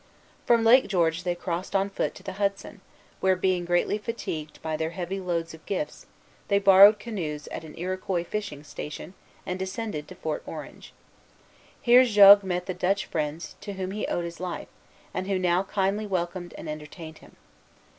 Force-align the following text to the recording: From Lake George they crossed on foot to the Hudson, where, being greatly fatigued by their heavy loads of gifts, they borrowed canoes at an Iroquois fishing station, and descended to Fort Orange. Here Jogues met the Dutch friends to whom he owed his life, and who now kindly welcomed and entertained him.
From 0.47 0.63
Lake 0.63 0.87
George 0.87 1.21
they 1.21 1.35
crossed 1.35 1.75
on 1.75 1.91
foot 1.91 2.15
to 2.15 2.23
the 2.23 2.31
Hudson, 2.41 2.81
where, 3.19 3.35
being 3.35 3.65
greatly 3.65 3.99
fatigued 3.99 4.59
by 4.63 4.75
their 4.75 4.89
heavy 4.89 5.19
loads 5.19 5.53
of 5.53 5.63
gifts, 5.67 6.07
they 6.47 6.57
borrowed 6.57 6.97
canoes 6.97 7.45
at 7.49 7.63
an 7.63 7.77
Iroquois 7.77 8.23
fishing 8.23 8.63
station, 8.63 9.13
and 9.45 9.59
descended 9.59 10.07
to 10.07 10.15
Fort 10.15 10.41
Orange. 10.47 10.91
Here 11.79 12.03
Jogues 12.03 12.43
met 12.43 12.65
the 12.65 12.73
Dutch 12.73 13.05
friends 13.05 13.55
to 13.61 13.73
whom 13.73 13.91
he 13.91 14.07
owed 14.07 14.25
his 14.25 14.39
life, 14.39 14.69
and 15.13 15.27
who 15.27 15.37
now 15.37 15.61
kindly 15.61 16.07
welcomed 16.07 16.55
and 16.57 16.67
entertained 16.67 17.19
him. 17.19 17.35